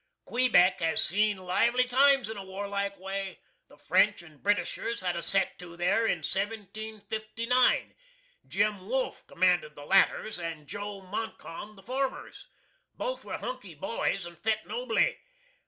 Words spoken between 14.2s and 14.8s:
and fit